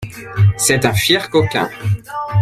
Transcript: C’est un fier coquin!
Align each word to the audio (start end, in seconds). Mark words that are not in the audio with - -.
C’est 0.57 0.85
un 0.87 0.93
fier 0.95 1.29
coquin! 1.29 1.69